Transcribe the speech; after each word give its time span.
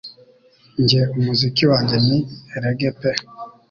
Njye 0.81 1.01
umuziki 1.17 1.63
wanjye 1.71 1.95
ni 2.07 2.19
rege 2.63 2.89
pe. 2.99 3.11